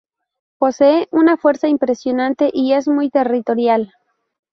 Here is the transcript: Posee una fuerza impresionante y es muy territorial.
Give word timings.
Posee 0.57 1.07
una 1.11 1.37
fuerza 1.37 1.67
impresionante 1.67 2.49
y 2.51 2.73
es 2.73 2.87
muy 2.87 3.11
territorial. 3.11 3.93